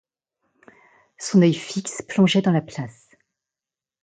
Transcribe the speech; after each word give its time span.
Son 1.19 1.43
œil 1.43 1.53
fixe 1.53 2.01
plongeait 2.01 2.41
dans 2.41 2.49
la 2.51 2.61
place. 2.63 3.07